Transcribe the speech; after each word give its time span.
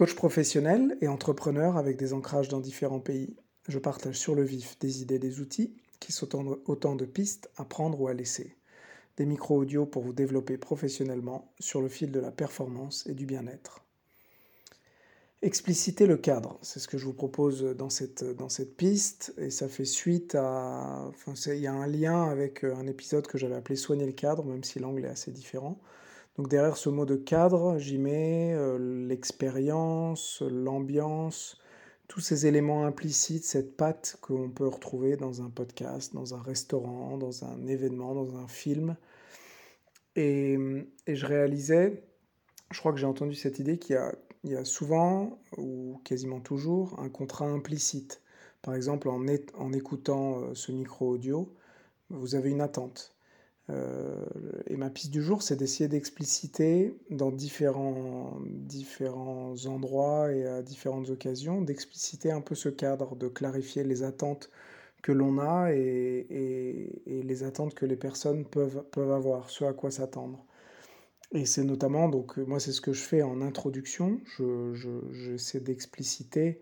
Coach 0.00 0.14
professionnel 0.14 0.96
et 1.02 1.08
entrepreneur 1.08 1.76
avec 1.76 1.98
des 1.98 2.14
ancrages 2.14 2.48
dans 2.48 2.60
différents 2.60 3.00
pays, 3.00 3.36
je 3.68 3.78
partage 3.78 4.18
sur 4.18 4.34
le 4.34 4.42
vif 4.42 4.78
des 4.78 5.02
idées, 5.02 5.18
des 5.18 5.40
outils 5.40 5.76
qui 6.00 6.10
sont 6.10 6.58
autant 6.64 6.94
de 6.94 7.04
pistes 7.04 7.50
à 7.58 7.66
prendre 7.66 8.00
ou 8.00 8.08
à 8.08 8.14
laisser. 8.14 8.56
Des 9.18 9.26
micros 9.26 9.58
audio 9.58 9.84
pour 9.84 10.02
vous 10.02 10.14
développer 10.14 10.56
professionnellement 10.56 11.52
sur 11.60 11.82
le 11.82 11.90
fil 11.90 12.12
de 12.12 12.18
la 12.18 12.30
performance 12.30 13.06
et 13.08 13.12
du 13.12 13.26
bien-être. 13.26 13.84
Expliciter 15.42 16.06
le 16.06 16.16
cadre, 16.16 16.58
c'est 16.62 16.80
ce 16.80 16.88
que 16.88 16.96
je 16.96 17.04
vous 17.04 17.12
propose 17.12 17.62
dans 17.62 17.90
cette, 17.90 18.24
piste, 18.78 19.34
et 19.36 19.50
ça 19.50 19.68
fait 19.68 19.84
suite 19.84 20.34
à... 20.34 21.10
Il 21.44 21.56
y 21.56 21.66
a 21.66 21.74
un 21.74 21.86
lien 21.86 22.24
avec 22.24 22.64
un 22.64 22.86
épisode 22.86 23.26
que 23.26 23.36
j'avais 23.36 23.56
appelé 23.56 23.76
Soigner 23.76 24.06
le 24.06 24.12
cadre, 24.12 24.46
même 24.46 24.64
si 24.64 24.78
l'angle 24.78 25.04
est 25.04 25.10
assez 25.10 25.30
différent. 25.30 25.78
Donc 26.36 26.48
derrière 26.48 26.76
ce 26.76 26.88
mot 26.88 27.04
de 27.04 27.16
cadre, 27.16 27.78
j'y 27.78 27.98
mets 27.98 28.54
euh, 28.54 28.78
l'expérience, 29.06 30.42
l'ambiance, 30.42 31.58
tous 32.10 32.20
ces 32.20 32.46
éléments 32.46 32.86
implicites, 32.86 33.44
cette 33.44 33.76
patte 33.76 34.18
qu'on 34.20 34.50
peut 34.50 34.66
retrouver 34.66 35.16
dans 35.16 35.42
un 35.42 35.48
podcast, 35.48 36.12
dans 36.12 36.34
un 36.34 36.42
restaurant, 36.42 37.18
dans 37.18 37.44
un 37.44 37.66
événement, 37.66 38.14
dans 38.14 38.36
un 38.36 38.48
film. 38.48 38.96
Et, 40.16 40.58
je 41.06 41.26
réalisais, 41.26 42.02
je 42.72 42.78
crois 42.80 42.92
que 42.92 42.98
j'ai 42.98 43.06
entendu 43.06 43.34
cette 43.36 43.60
idée 43.60 43.78
qu'il 43.78 43.96
y, 44.44 44.56
a, 44.56 44.64
souvent, 44.64 45.38
ou 45.56 46.00
quasiment 46.04 46.40
toujours, 46.40 46.98
un 46.98 47.08
contrat 47.08 47.46
implicite. 47.46 48.22
Par 48.60 48.74
exemple, 48.74 49.08
en, 49.08 49.24
en 49.54 49.72
écoutant 49.72 50.40
euh, 50.40 50.54
ce 50.54 50.72
micro 50.72 51.10
audio, 51.10 51.54
vous 52.10 52.34
avez 52.34 52.50
une 52.50 52.60
attente. 52.60 53.14
Euh, 53.70 54.24
et 54.66 54.76
ma 54.76 54.90
piste 54.90 55.10
du 55.10 55.22
jour, 55.22 55.42
c'est 55.42 55.56
d'essayer 55.56 55.88
d'expliciter 55.88 56.94
dans 57.10 57.30
différents, 57.30 58.38
différents 58.46 59.54
endroits 59.66 60.32
et 60.32 60.46
à 60.46 60.62
différentes 60.62 61.10
occasions, 61.10 61.62
d'expliciter 61.62 62.30
un 62.30 62.40
peu 62.40 62.54
ce 62.54 62.68
cadre, 62.68 63.16
de 63.16 63.28
clarifier 63.28 63.84
les 63.84 64.02
attentes 64.02 64.50
que 65.02 65.12
l'on 65.12 65.38
a 65.38 65.72
et, 65.72 67.02
les 67.06 67.42
attentes 67.42 67.74
que 67.74 67.86
les 67.86 67.96
personnes 67.96 68.44
peuvent, 68.44 68.84
peuvent 68.90 69.12
avoir, 69.12 69.50
ce 69.50 69.64
à 69.64 69.72
quoi 69.72 69.90
s'attendre. 69.90 70.44
Et 71.32 71.46
c'est 71.46 71.64
notamment, 71.64 72.08
donc 72.08 72.38
moi 72.38 72.58
c'est 72.58 72.72
ce 72.72 72.80
que 72.80 72.92
je 72.92 73.02
fais 73.02 73.22
en 73.22 73.40
introduction, 73.40 74.20
j'essaie 75.12 75.58
je, 75.58 75.64
d'expliciter 75.64 76.60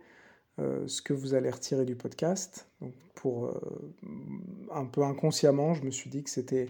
euh, 0.61 0.89
ce 0.89 1.03
que 1.03 1.13
vous 1.13 1.35
allez 1.35 1.51
retirer 1.51 1.85
du 1.85 1.95
podcast. 1.95 2.67
Donc 2.81 2.93
pour 3.15 3.47
euh, 3.47 3.53
un 4.73 4.87
peu 4.87 5.03
inconsciemment, 5.03 5.75
je 5.75 5.85
me 5.85 5.91
suis 5.93 6.11
dit 6.11 6.25
que 6.25 6.31
c'était 6.31 6.67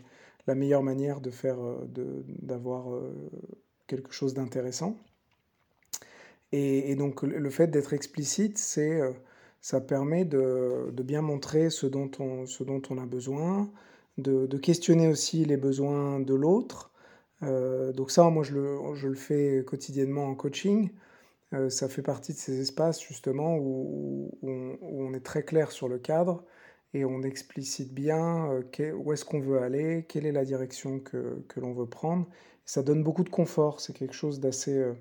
la 0.47 0.55
meilleure 0.55 0.83
manière 0.83 1.22
de 1.22 1.30
faire, 1.30 1.56
euh, 1.61 1.86
d'avoir 2.42 2.86
quelque 3.86 4.12
chose 4.12 4.34
d'intéressant. 4.34 4.97
Et, 6.53 6.95
donc 6.97 7.22
le 7.22 7.50
fait 7.50 7.67
d'être 7.69 7.92
explicite, 7.92 8.56
c'est, 8.56 9.00
ça 9.61 9.80
permet 9.83 10.25
de, 10.25 10.91
bien 11.05 11.20
montrer 11.20 11.69
ce 11.69 11.86
dont 11.86 12.11
on, 12.20 12.47
ce 12.47 12.64
dont 12.64 12.80
on 12.89 12.97
a 12.98 13.05
besoin, 13.05 13.70
de, 14.17 14.47
questionner 14.56 15.08
aussi 15.08 15.45
les 15.45 15.58
besoins 15.58 16.20
de 16.20 16.34
l'autre. 16.34 16.91
donc 17.42 18.11
ça, 18.11 18.30
moi, 18.30 18.45
je 18.45 18.55
le, 18.55 18.78
je 18.95 19.08
le, 19.08 19.14
fais 19.14 19.62
quotidiennement 19.67 20.27
en 20.27 20.34
coaching. 20.34 20.91
Ça 21.68 21.88
fait 21.88 22.02
partie 22.02 22.32
de 22.32 22.38
ces 22.38 22.60
espaces 22.60 23.00
justement 23.00 23.56
où, 23.56 24.30
on, 24.42 25.14
est 25.14 25.24
très 25.24 25.42
clair 25.42 25.72
sur 25.72 25.88
le 25.88 25.98
cadre 25.98 26.44
et 26.94 27.05
on 27.05 27.22
explicite 27.22 27.92
bien 27.92 28.50
euh, 28.50 28.92
où 28.94 29.12
est-ce 29.12 29.24
qu'on 29.24 29.40
veut 29.40 29.60
aller, 29.60 30.05
quelle 30.08 30.27
est 30.27 30.32
la 30.32 30.44
direction 30.44 31.00
que, 31.00 31.42
l'on 31.56 31.72
veut 31.72 31.86
prendre. 31.86 32.27
ça 32.64 32.82
donne 32.82 33.02
beaucoup 33.02 33.24
de 33.24 33.28
confort, 33.28 33.80
c'est 33.80 33.92
quelque 33.92 34.14
chose 34.14 34.40
d'assez 34.40 34.77
euh, 34.78 34.94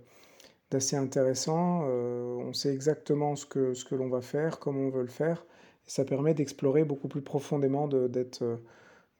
intéressant. 0.93 1.85
Euh, 1.87 2.35
on 2.35 2.53
sait 2.53 2.73
exactement 2.73 3.35
ce 3.35 3.45
que, 3.45 3.95
l'on 3.95 4.09
va 4.09 4.21
faire, 4.21 4.59
comment 4.59 4.81
on 4.81 4.89
veut 4.89 5.01
le 5.01 5.07
faire. 5.07 5.45
Ça 5.85 6.03
permet 6.03 6.33
d'explorer 6.33 6.83
beaucoup 6.83 7.07
plus 7.07 7.21
profondément, 7.21 7.87
d'être 7.87 8.43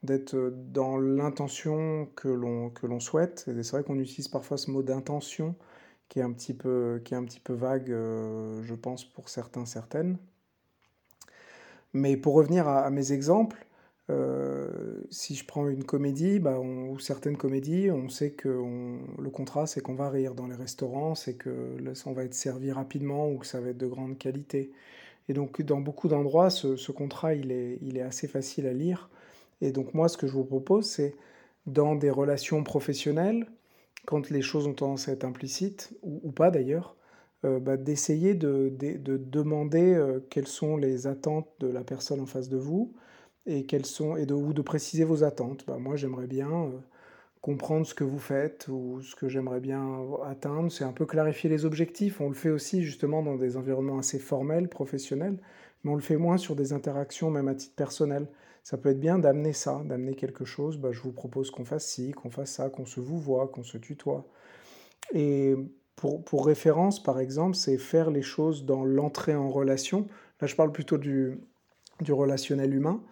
dans 0.02 0.98
l'intention 0.98 2.08
que 2.14 2.28
l'on 2.28 3.00
souhaite. 3.00 3.44
C'est 3.46 3.70
vrai 3.70 3.82
qu'on 3.82 3.98
utilise 3.98 4.28
parfois 4.28 4.58
ce 4.58 4.70
mot 4.70 4.82
d'intention 4.82 5.54
qui 6.08 6.20
est 6.20 6.22
un 6.22 6.32
petit 6.32 6.54
peu 6.54 7.00
qui 7.04 7.14
est 7.14 7.16
un 7.16 7.24
petit 7.24 7.40
peu 7.40 7.52
vague, 7.54 7.88
je 7.88 8.74
pense 8.74 9.04
pour 9.04 9.28
certains 9.28 9.66
certaines. 9.66 10.18
Mais 11.92 12.16
pour 12.16 12.34
revenir 12.34 12.68
à, 12.68 12.90
mes 12.90 13.12
exemples, 13.12 13.66
euh, 14.10 14.68
si 15.10 15.34
je 15.34 15.44
prends 15.44 15.68
une 15.68 15.84
comédie, 15.84 16.38
bah, 16.38 16.58
ou 16.58 16.98
certaines 16.98 17.36
comédies, 17.36 17.90
on 17.90 18.08
sait 18.08 18.30
que 18.30 18.48
le 18.48 19.30
contrat, 19.30 19.66
c'est 19.66 19.80
qu'on 19.80 19.94
va 19.94 20.10
rire. 20.10 20.34
Dans 20.34 20.46
les 20.46 20.54
restaurants, 20.54 21.14
c'est 21.14 21.34
que 21.34 21.76
on 22.06 22.12
va 22.12 22.24
être 22.24 22.34
servi 22.34 22.72
rapidement 22.72 23.30
ou 23.30 23.38
que 23.38 23.46
ça 23.46 23.60
va 23.60 23.70
être 23.70 23.78
de 23.78 23.86
grande 23.86 24.18
qualité. 24.18 24.70
Et 25.28 25.34
donc, 25.34 25.60
dans 25.62 25.80
beaucoup 25.80 26.08
d'endroits, 26.08 26.50
ce, 26.50 26.92
contrat, 26.92 27.34
il 27.34 27.52
est, 27.52 27.78
il 27.82 27.98
est 27.98 28.02
assez 28.02 28.28
facile 28.28 28.66
à 28.66 28.72
lire. 28.72 29.10
Et 29.60 29.72
donc, 29.72 29.94
moi, 29.94 30.08
ce 30.08 30.16
que 30.16 30.26
je 30.26 30.32
vous 30.32 30.44
propose, 30.44 30.86
c'est 30.86 31.14
dans 31.66 31.94
des 31.94 32.10
relations 32.10 32.64
professionnelles, 32.64 33.46
quand 34.08 34.30
les 34.30 34.40
choses 34.40 34.66
ont 34.66 34.72
tendance 34.72 35.06
à 35.08 35.12
être 35.12 35.24
implicites, 35.24 35.92
ou 36.02 36.32
pas 36.32 36.50
d'ailleurs, 36.50 36.96
euh, 37.44 37.60
bah, 37.60 37.76
d'essayer 37.76 38.32
de, 38.34 38.72
demander 39.18 39.92
euh, 39.92 40.20
quelles 40.30 40.48
sont 40.48 40.78
les 40.78 41.06
attentes 41.06 41.46
de 41.60 41.66
la 41.68 41.84
personne 41.84 42.18
en 42.20 42.24
face 42.24 42.48
de 42.48 42.56
vous 42.56 42.94
et, 43.44 43.66
quelles 43.66 43.84
sont, 43.84 44.16
et 44.16 44.24
de, 44.24 44.32
ou 44.32 44.54
de 44.54 44.62
préciser 44.62 45.04
vos 45.04 45.24
attentes. 45.24 45.64
Bah, 45.66 45.76
moi, 45.78 45.96
j'aimerais 45.96 46.26
bien 46.26 46.50
euh, 46.50 46.70
comprendre 47.42 47.86
ce 47.86 47.94
que 47.94 48.02
vous 48.02 48.18
faites 48.18 48.66
ou 48.68 49.02
ce 49.02 49.14
que 49.14 49.28
j'aimerais 49.28 49.60
bien 49.60 49.86
atteindre. 50.24 50.72
C'est 50.72 50.84
un 50.84 50.92
peu 50.92 51.04
clarifier 51.04 51.50
les 51.50 51.66
objectifs. 51.66 52.22
On 52.22 52.28
le 52.28 52.34
fait 52.34 52.50
aussi 52.50 52.82
justement 52.84 53.22
dans 53.22 53.36
des 53.36 53.58
environnements 53.58 53.98
assez 53.98 54.18
formels, 54.18 54.70
professionnels, 54.70 55.38
mais 55.82 55.90
on 55.90 55.94
le 55.94 56.00
fait 56.00 56.16
moins 56.16 56.38
sur 56.38 56.56
des 56.56 56.72
interactions, 56.72 57.30
même 57.30 57.48
à 57.48 57.54
titre 57.54 57.74
personnel. 57.74 58.26
Ça 58.64 58.76
peut 58.76 58.90
être 58.90 59.00
bien 59.00 59.18
d'amener 59.18 59.52
ça, 59.52 59.82
d'amener 59.84 60.14
quelque 60.14 60.44
chose. 60.44 60.78
Bah, 60.78 60.92
je 60.92 61.00
vous 61.00 61.12
propose 61.12 61.50
qu'on 61.50 61.64
fasse 61.64 61.86
ci, 61.86 62.12
qu'on 62.12 62.30
fasse 62.30 62.50
ça, 62.50 62.68
qu'on 62.68 62.86
se 62.86 63.00
vous 63.00 63.18
voit, 63.18 63.48
qu'on 63.48 63.62
se 63.62 63.78
tutoie. 63.78 64.26
Et 65.14 65.54
pour, 65.96 66.46
référence, 66.46 67.02
par 67.02 67.18
exemple, 67.18 67.56
c'est 67.56 67.76
faire 67.76 68.10
les 68.10 68.22
choses 68.22 68.64
dans 68.64 68.84
l'entrée 68.84 69.34
en 69.34 69.48
relation. 69.48 70.06
Là, 70.40 70.46
je 70.46 70.54
parle 70.54 70.70
plutôt 70.70 70.98
du, 70.98 71.38
relationnel 72.08 72.74
humain. 72.74 73.02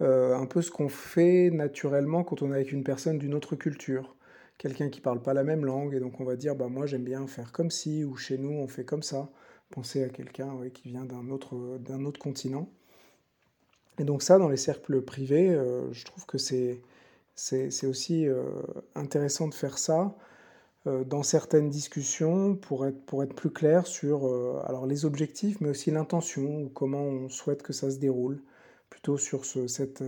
Euh, 0.00 0.34
un 0.34 0.46
peu 0.46 0.62
ce 0.62 0.70
qu'on 0.70 0.88
fait 0.88 1.50
naturellement 1.50 2.24
quand 2.24 2.40
on 2.40 2.52
est 2.52 2.54
avec 2.54 2.72
une 2.72 2.84
personne 2.84 3.18
d'une 3.18 3.34
autre 3.34 3.56
culture. 3.56 4.16
Quelqu'un 4.56 4.88
qui 4.88 5.00
parle 5.00 5.20
pas 5.20 5.34
la 5.34 5.44
même 5.44 5.64
langue, 5.64 5.94
et 5.94 6.00
donc 6.00 6.20
on 6.20 6.24
va 6.24 6.36
dire, 6.36 6.54
bah, 6.54 6.68
moi 6.68 6.86
j'aime 6.86 7.04
bien 7.04 7.26
faire 7.26 7.52
comme 7.52 7.70
si, 7.70 8.04
ou 8.04 8.16
chez 8.16 8.38
nous 8.38 8.52
on 8.52 8.68
fait 8.68 8.84
comme 8.84 9.02
ça. 9.02 9.28
Pensez 9.70 10.02
à 10.02 10.08
quelqu'un 10.08 10.52
qui 10.74 10.88
vient 10.88 11.04
d'un 11.04 11.30
autre, 11.30 11.54
autre 11.54 12.20
continent. 12.20 12.68
Et 14.00 14.04
donc 14.04 14.22
ça, 14.22 14.38
dans 14.38 14.48
les 14.48 14.56
cercles 14.56 15.02
privés, 15.02 15.50
euh, 15.50 15.92
je 15.92 16.04
trouve 16.06 16.24
que 16.24 16.38
c'est, 16.38 16.80
c'est, 17.34 17.86
aussi 17.86 18.26
euh, 18.26 18.44
intéressant 18.94 19.46
de 19.46 19.54
faire 19.54 19.76
ça 19.76 20.16
euh, 20.86 21.04
dans 21.04 21.22
certaines 21.22 21.68
discussions 21.68 22.56
pour 22.56 22.86
être, 22.86 23.00
pour 23.04 23.22
être 23.22 23.34
plus 23.34 23.50
clair 23.50 23.86
sur 23.86 24.24
alors 24.64 24.86
les 24.86 25.04
objectifs, 25.04 25.60
mais 25.60 25.68
aussi 25.68 25.90
l'intention 25.90 26.62
ou 26.62 26.68
comment 26.70 27.02
on 27.02 27.28
souhaite 27.28 27.62
que 27.62 27.74
ça 27.74 27.90
se 27.90 27.98
déroule, 27.98 28.42
plutôt 28.88 29.18
sur 29.18 29.44
ce, 29.44 29.66
cette, 29.66 30.02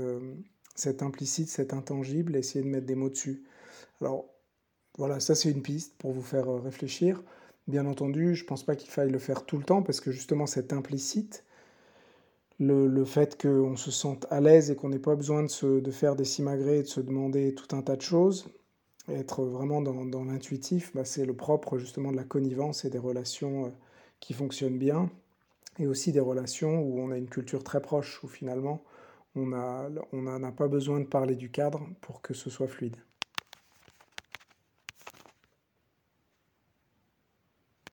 cet 0.74 1.02
implicite, 1.02 1.48
cet 1.48 1.74
intangible, 1.74 2.36
essayer 2.36 2.64
de 2.64 2.70
mettre 2.70 2.86
des 2.86 2.94
mots 2.94 3.10
dessus. 3.10 3.44
Alors 4.00 4.26
voilà, 4.96 5.20
ça 5.20 5.34
c'est 5.34 5.50
une 5.50 5.62
piste 5.62 5.96
pour 5.98 6.12
vous 6.12 6.22
faire 6.22 6.48
réfléchir. 6.62 7.22
Bien 7.68 7.86
entendu, 7.86 8.34
je 8.34 8.42
ne 8.42 8.48
pense 8.48 8.64
pas 8.64 8.76
qu'il 8.76 8.90
faille 8.90 9.10
le 9.10 9.18
faire 9.18 9.46
tout 9.46 9.56
le 9.56 9.64
temps 9.64 9.82
parce 9.82 10.00
que 10.00 10.10
justement 10.10 10.46
cet 10.46 10.72
implicite, 10.72 11.44
le, 12.58 12.86
le 12.86 13.04
fait 13.04 13.40
qu'on 13.40 13.76
se 13.76 13.90
sente 13.90 14.26
à 14.30 14.40
l'aise 14.40 14.70
et 14.70 14.76
qu'on 14.76 14.88
n'ait 14.88 14.98
pas 14.98 15.16
besoin 15.16 15.42
de, 15.42 15.48
se, 15.48 15.80
de 15.80 15.90
faire 15.90 16.16
des 16.16 16.24
simagrées 16.24 16.78
et 16.78 16.82
de 16.82 16.88
se 16.88 17.00
demander 17.00 17.54
tout 17.54 17.74
un 17.74 17.82
tas 17.82 17.96
de 17.96 18.02
choses, 18.02 18.48
être 19.08 19.44
vraiment 19.44 19.80
dans, 19.80 20.24
l'intuitif, 20.24 20.92
bah, 20.94 21.04
c'est 21.04 21.24
le 21.24 21.34
propre 21.34 21.78
justement 21.78 22.12
de 22.12 22.16
la 22.16 22.24
connivence 22.24 22.84
et 22.84 22.90
des 22.90 22.98
relations 22.98 23.66
euh, 23.66 23.70
qui 24.20 24.32
fonctionnent 24.32 24.78
bien, 24.78 25.10
et 25.78 25.86
aussi 25.86 26.12
des 26.12 26.20
relations 26.20 26.80
où 26.80 27.00
on 27.00 27.10
a 27.10 27.16
une 27.16 27.28
culture 27.28 27.64
très 27.64 27.80
proche, 27.80 28.22
où 28.22 28.28
finalement 28.28 28.82
on 29.34 29.46
n'a 29.46 30.52
pas 30.52 30.68
besoin 30.68 31.00
de 31.00 31.06
parler 31.06 31.36
du 31.36 31.50
cadre 31.50 31.80
pour 32.02 32.20
que 32.20 32.34
ce 32.34 32.50
soit 32.50 32.68
fluide. 32.68 32.96